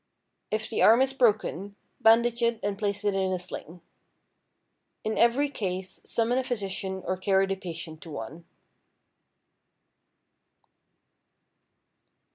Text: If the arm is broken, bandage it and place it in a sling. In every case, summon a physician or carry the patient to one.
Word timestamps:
If 0.49 0.67
the 0.67 0.81
arm 0.81 1.03
is 1.03 1.13
broken, 1.13 1.75
bandage 1.99 2.41
it 2.41 2.59
and 2.63 2.75
place 2.75 3.05
it 3.05 3.13
in 3.13 3.31
a 3.31 3.37
sling. 3.37 3.81
In 5.03 5.15
every 5.15 5.47
case, 5.47 6.01
summon 6.03 6.39
a 6.39 6.43
physician 6.43 7.03
or 7.05 7.17
carry 7.17 7.45
the 7.45 7.55
patient 7.55 8.01
to 8.01 8.09
one. 8.09 8.45